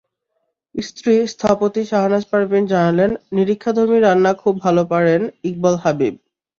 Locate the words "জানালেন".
2.73-3.11